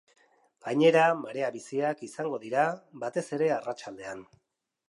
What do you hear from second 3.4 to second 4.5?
arratsaldean.